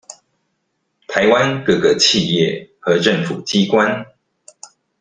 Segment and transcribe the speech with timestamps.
[1.07, 4.03] 台灣各個企業和政府機關